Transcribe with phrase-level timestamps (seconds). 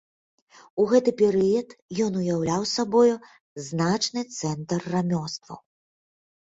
[0.83, 1.75] У гэты перыяд
[2.07, 3.15] ён уяўляў сабою
[3.69, 5.59] значны цэнтр рамёстваў.